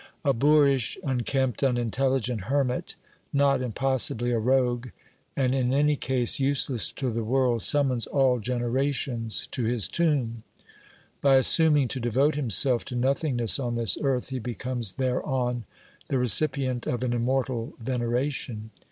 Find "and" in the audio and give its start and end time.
5.35-5.53